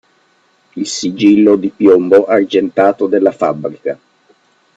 [0.77, 3.99] Il sigillo di piombo argentato della fabbrica.